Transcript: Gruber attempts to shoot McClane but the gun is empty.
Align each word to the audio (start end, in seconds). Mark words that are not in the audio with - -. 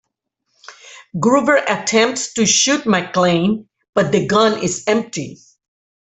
Gruber 1.19 1.57
attempts 1.57 2.33
to 2.33 2.47
shoot 2.47 2.85
McClane 2.85 3.67
but 3.93 4.11
the 4.11 4.25
gun 4.25 4.57
is 4.63 4.83
empty. 4.87 5.37